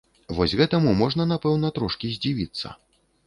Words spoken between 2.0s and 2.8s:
здзівіцца.